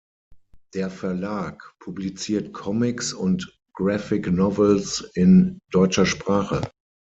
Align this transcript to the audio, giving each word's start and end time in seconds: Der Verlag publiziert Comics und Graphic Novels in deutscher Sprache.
Der 0.73 0.89
Verlag 0.89 1.75
publiziert 1.77 2.53
Comics 2.53 3.13
und 3.13 3.59
Graphic 3.75 4.31
Novels 4.31 5.07
in 5.13 5.59
deutscher 5.69 6.07
Sprache. 6.07 6.61